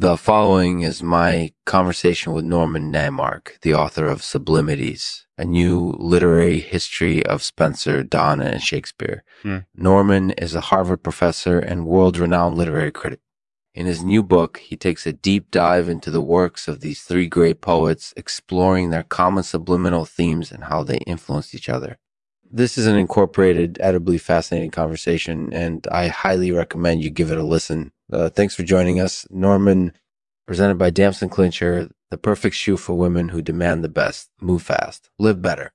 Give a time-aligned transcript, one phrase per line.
[0.00, 6.60] The following is my conversation with Norman Naimark, the author of Sublimities, a new literary
[6.60, 9.24] history of Spenser, Donne, and Shakespeare.
[9.42, 9.58] Hmm.
[9.74, 13.18] Norman is a Harvard professor and world renowned literary critic.
[13.74, 17.26] In his new book, he takes a deep dive into the works of these three
[17.26, 21.98] great poets, exploring their common subliminal themes and how they influenced each other.
[22.48, 27.42] This is an incorporated, edibly fascinating conversation, and I highly recommend you give it a
[27.42, 27.90] listen.
[28.10, 29.26] Uh, thanks for joining us.
[29.30, 29.92] Norman,
[30.46, 34.30] presented by Damson Clincher, the perfect shoe for women who demand the best.
[34.40, 35.72] Move fast, live better.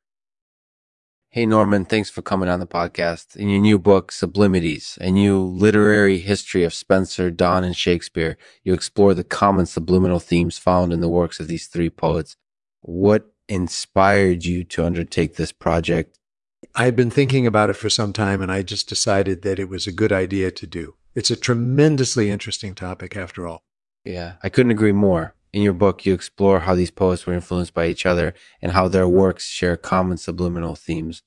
[1.30, 3.36] Hey, Norman, thanks for coming on the podcast.
[3.36, 8.74] In your new book, Sublimities, a new literary history of Spenser, Donne, and Shakespeare, you
[8.74, 12.38] explore the common subliminal themes found in the works of these three poets.
[12.82, 16.20] What inspired you to undertake this project?
[16.76, 19.70] I had been thinking about it for some time and I just decided that it
[19.70, 20.96] was a good idea to do.
[21.16, 23.64] It's a tremendously interesting topic after all.
[24.04, 25.36] Yeah, I couldn't agree more.
[25.52, 28.88] In your book, you explore how these poets were influenced by each other and how
[28.88, 31.22] their works share common subliminal themes.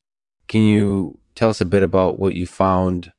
[0.49, 3.13] Can you tell us a bit about what you found?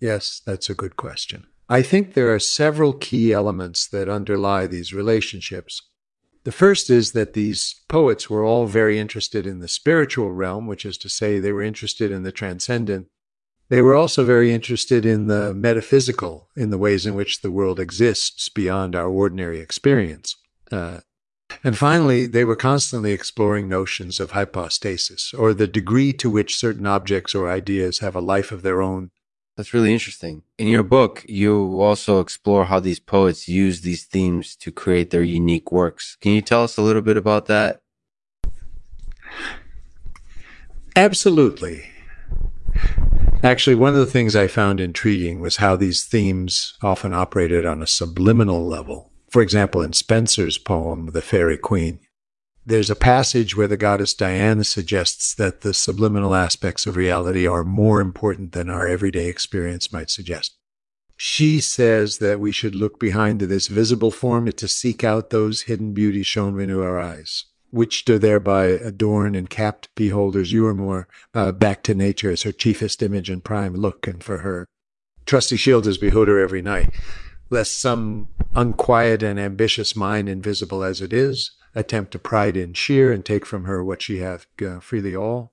[0.00, 1.46] Yes, that's a good question.
[1.68, 5.82] I think there are several key elements that underlie these relationships.
[6.44, 10.86] The first is that these poets were all very interested in the spiritual realm, which
[10.86, 13.08] is to say, they were interested in the transcendent
[13.68, 17.78] they were also very interested in the metaphysical, in the ways in which the world
[17.78, 20.36] exists beyond our ordinary experience.
[20.72, 21.00] Uh,
[21.64, 26.86] and finally, they were constantly exploring notions of hypostasis, or the degree to which certain
[26.86, 29.10] objects or ideas have a life of their own.
[29.56, 30.42] That's really interesting.
[30.56, 35.22] In your book, you also explore how these poets use these themes to create their
[35.22, 36.16] unique works.
[36.20, 37.80] Can you tell us a little bit about that?
[40.94, 41.86] Absolutely.
[43.42, 47.80] Actually, one of the things I found intriguing was how these themes often operated on
[47.80, 49.12] a subliminal level.
[49.30, 52.00] For example, in Spenser's poem, The Faerie Queene,
[52.66, 57.62] there's a passage where the goddess Diana suggests that the subliminal aspects of reality are
[57.62, 60.56] more important than our everyday experience might suggest.
[61.16, 65.94] She says that we should look behind this visible form to seek out those hidden
[65.94, 71.08] beauties shown into our eyes which do thereby adorn and capt beholders you are more
[71.34, 74.66] uh, back to nature as her chiefest image and prime look, and for her
[75.26, 76.90] trusty shield as behold her every night,
[77.50, 83.12] lest some unquiet and ambitious mind, invisible as it is, attempt to pride in sheer
[83.12, 85.52] and take from her what she hath uh, freely all.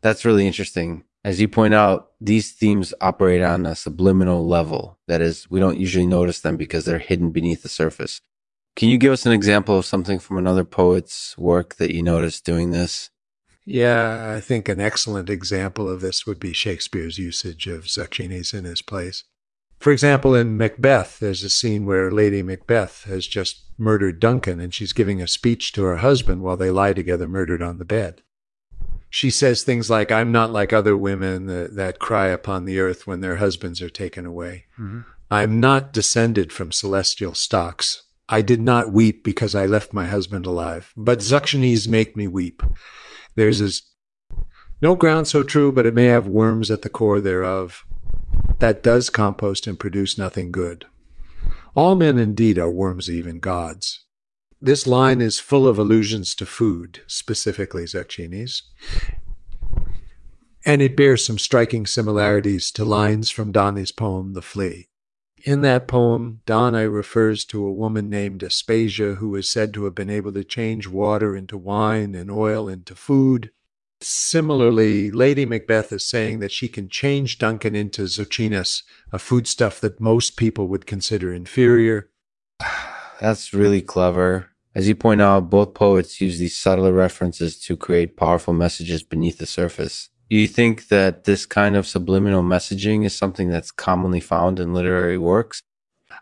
[0.00, 1.04] That's really interesting.
[1.22, 4.98] As you point out, these themes operate on a subliminal level.
[5.06, 8.22] That is, we don't usually notice them because they're hidden beneath the surface.
[8.76, 12.44] Can you give us an example of something from another poet's work that you noticed
[12.44, 13.10] doing this?
[13.64, 18.64] Yeah, I think an excellent example of this would be Shakespeare's usage of zucchinis in
[18.64, 19.24] his plays.
[19.78, 24.74] For example, in Macbeth, there's a scene where Lady Macbeth has just murdered Duncan and
[24.74, 28.22] she's giving a speech to her husband while they lie together murdered on the bed.
[29.08, 33.06] She says things like, I'm not like other women that, that cry upon the earth
[33.06, 34.66] when their husbands are taken away.
[34.78, 35.00] Mm-hmm.
[35.30, 38.02] I'm not descended from celestial stocks.
[38.32, 42.62] I did not weep because I left my husband alive, but zucchinis make me weep.
[43.34, 43.82] There's this
[44.80, 47.84] no ground so true, but it may have worms at the core thereof.
[48.60, 50.86] That does compost and produce nothing good.
[51.74, 54.04] All men indeed are worms, even gods.
[54.60, 58.62] This line is full of allusions to food, specifically zucchinis,
[60.64, 64.89] and it bears some striking similarities to lines from Donne's poem, The Flea.
[65.44, 69.94] In that poem, Donne refers to a woman named Aspasia who is said to have
[69.94, 73.50] been able to change water into wine and oil into food.
[74.02, 80.00] Similarly, Lady Macbeth is saying that she can change Duncan into zucchinis, a foodstuff that
[80.00, 82.10] most people would consider inferior.
[83.20, 84.50] That's really clever.
[84.74, 89.38] As you point out, both poets use these subtler references to create powerful messages beneath
[89.38, 90.10] the surface.
[90.30, 94.72] Do you think that this kind of subliminal messaging is something that's commonly found in
[94.72, 95.60] literary works?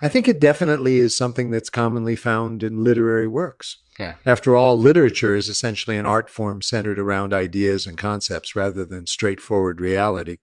[0.00, 3.76] I think it definitely is something that's commonly found in literary works.
[3.98, 4.14] Yeah.
[4.24, 9.06] After all, literature is essentially an art form centered around ideas and concepts rather than
[9.06, 10.38] straightforward reality.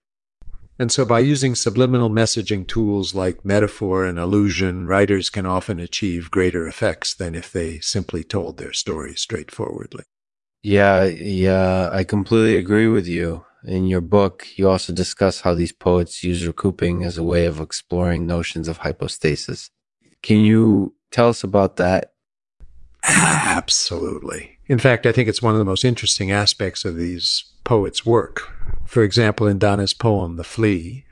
[0.78, 6.30] And so by using subliminal messaging tools like metaphor and allusion, writers can often achieve
[6.30, 10.04] greater effects than if they simply told their story straightforwardly.
[10.62, 13.44] Yeah, yeah, I completely agree with you.
[13.66, 17.60] In your book, you also discuss how these poets use recouping as a way of
[17.60, 19.70] exploring notions of hypostasis.
[20.22, 22.12] Can you tell us about that?
[23.02, 24.58] Absolutely.
[24.66, 28.52] In fact, I think it's one of the most interesting aspects of these poets' work.
[28.86, 31.04] For example, in Donne's poem, The Flea,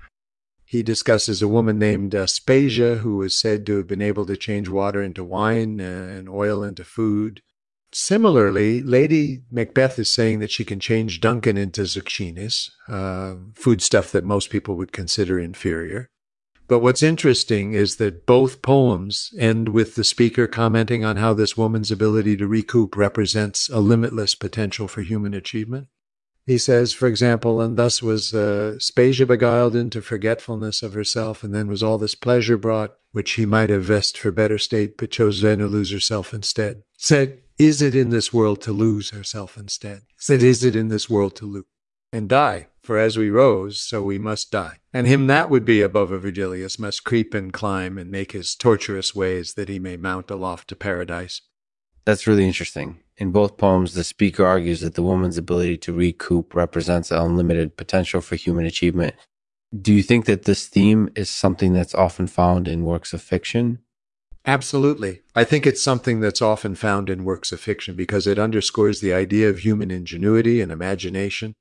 [0.65, 4.69] He discusses a woman named Aspasia who is said to have been able to change
[4.69, 7.43] water into wine uh, and oil into food.
[7.97, 14.25] Similarly, Lady Macbeth is saying that she can change Duncan into zucchinis, uh, foodstuff that
[14.25, 16.11] most people would consider inferior.
[16.67, 21.57] But what's interesting is that both poems end with the speaker commenting on how this
[21.57, 25.87] woman's ability to recoup represents a limitless potential for human achievement.
[26.47, 31.55] He says, for example, and thus was uh, Spasia beguiled into forgetfulness of herself, and
[31.55, 35.13] then was all this pleasure brought, which he might have vest for better state, but
[35.13, 36.83] chose then to lose herself instead.
[36.99, 40.03] Said, is it in this world to lose herself instead?
[40.17, 41.65] Said, is it in this world to lose
[42.13, 42.69] and die?
[42.83, 44.79] For as we rose, so we must die.
[44.93, 48.55] And him that would be above a Virgilius must creep and climb and make his
[48.55, 51.41] tortuous ways that he may mount aloft to paradise.
[52.05, 53.01] That's really interesting.
[53.17, 58.21] In both poems, the speaker argues that the woman's ability to recoup represents unlimited potential
[58.21, 59.15] for human achievement.
[59.75, 63.79] Do you think that this theme is something that's often found in works of fiction?
[64.47, 65.23] Absolutely.
[65.35, 69.13] I think it's something that's often found in works of fiction because it underscores the
[69.13, 71.55] idea of human ingenuity and imagination.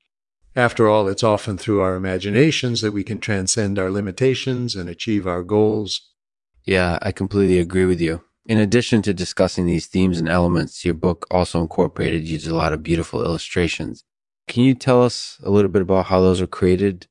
[0.54, 5.26] After all, it's often through our imaginations that we can transcend our limitations and achieve
[5.26, 6.12] our goals.
[6.64, 8.22] Yeah, I completely agree with you.
[8.46, 12.74] In addition to discussing these themes and elements, your book also incorporated used a lot
[12.74, 14.04] of beautiful illustrations.
[14.46, 17.06] Can you tell us a little bit about how those were created?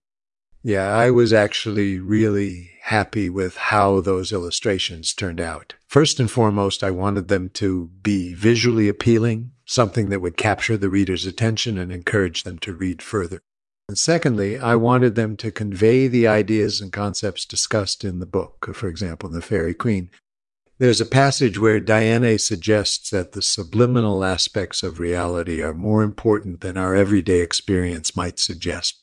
[0.64, 5.76] Yeah, I was actually really happy with how those illustrations turned out.
[5.88, 10.90] First and foremost, I wanted them to be visually appealing, something that would capture the
[10.90, 13.42] reader's attention and encourage them to read further.
[13.90, 18.70] And secondly, I wanted them to convey the ideas and concepts discussed in the book,
[18.74, 20.10] for example, in The Faerie Queene,
[20.80, 26.62] there's a passage where Diana suggests that the subliminal aspects of reality are more important
[26.62, 29.03] than our everyday experience might suggest.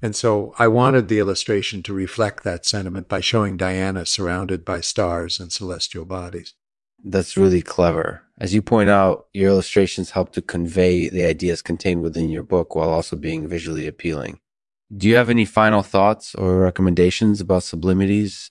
[0.00, 4.80] And so I wanted the illustration to reflect that sentiment by showing Diana surrounded by
[4.80, 6.54] stars and celestial bodies.
[7.04, 8.22] That's really clever.
[8.38, 12.74] As you point out, your illustrations help to convey the ideas contained within your book
[12.74, 14.40] while also being visually appealing.
[14.96, 18.50] Do you have any final thoughts or recommendations about sublimities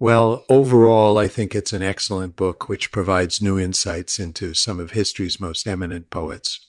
[0.00, 4.92] well, overall, I think it's an excellent book which provides new insights into some of
[4.92, 6.66] history's most eminent poets.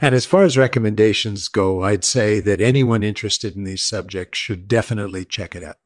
[0.00, 4.68] And as far as recommendations go, I'd say that anyone interested in these subjects should
[4.68, 5.76] definitely check it out.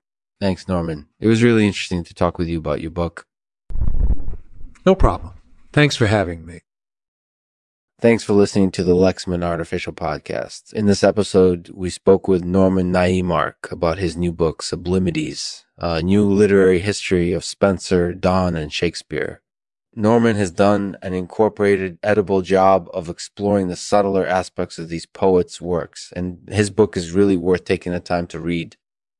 [0.40, 1.08] Thanks, Norman.
[1.20, 3.26] It was really interesting to talk with you about your book.
[4.86, 5.34] No problem.
[5.72, 6.60] Thanks for having me.
[8.00, 10.72] Thanks for listening to the Lexman Artificial Podcast.
[10.72, 16.25] In this episode, we spoke with Norman Naimark about his new book, Sublimities, a new
[16.25, 19.42] literary history of Spenser, Donne, and Shakespeare.
[19.99, 25.61] Norman has done an incorporated edible job of exploring the subtler aspects of these poets'
[25.61, 28.77] works, and his book is really worth taking the time to read.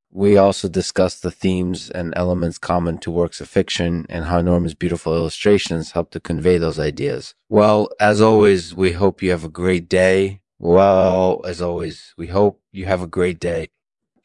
[0.09, 4.73] We also discussed the themes and elements common to works of fiction and how Norman's
[4.73, 7.35] beautiful illustrations help to convey those ideas.
[7.49, 10.39] Well, as always, we hope you have a great day.
[10.59, 13.67] Well, as always, we hope you have a great day.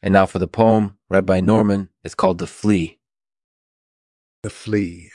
[0.01, 1.89] And now for the poem read by Norman.
[2.01, 2.97] It's called The Flea.
[4.41, 5.11] The Flea.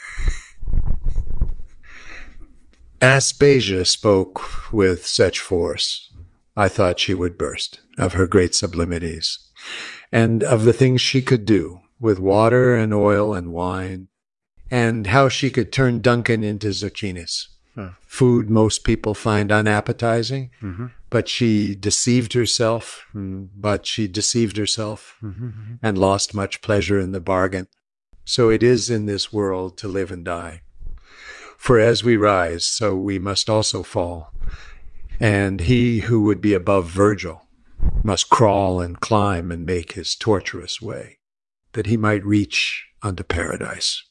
[3.01, 6.13] Aspasia spoke with such force,
[6.55, 9.37] I thought she would burst of her great sublimities
[10.11, 14.07] and of the things she could do with water and oil and wine,
[14.69, 17.47] and how she could turn Duncan into zucchinis.
[17.75, 17.91] Huh.
[18.01, 20.87] Food most people find unappetizing, mm-hmm.
[21.09, 25.73] but she deceived herself, mm, but she deceived herself mm-hmm, mm-hmm.
[25.81, 27.67] and lost much pleasure in the bargain.
[28.25, 30.61] So it is in this world to live and die.
[31.61, 34.33] For as we rise, so we must also fall.
[35.19, 37.47] And he who would be above Virgil
[38.03, 41.19] must crawl and climb and make his tortuous way,
[41.73, 44.03] that he might reach unto paradise.